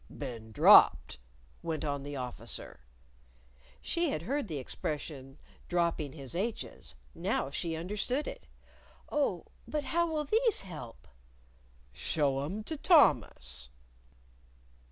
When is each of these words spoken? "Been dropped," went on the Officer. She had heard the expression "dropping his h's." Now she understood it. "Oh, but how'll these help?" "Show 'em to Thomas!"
"Been 0.17 0.51
dropped," 0.51 1.19
went 1.61 1.85
on 1.85 2.01
the 2.01 2.15
Officer. 2.15 2.79
She 3.83 4.09
had 4.09 4.23
heard 4.23 4.47
the 4.47 4.57
expression 4.57 5.37
"dropping 5.69 6.13
his 6.13 6.35
h's." 6.35 6.95
Now 7.13 7.51
she 7.51 7.75
understood 7.75 8.25
it. 8.27 8.47
"Oh, 9.11 9.45
but 9.67 9.83
how'll 9.83 10.23
these 10.23 10.61
help?" 10.61 11.07
"Show 11.93 12.39
'em 12.43 12.63
to 12.63 12.77
Thomas!" 12.77 13.69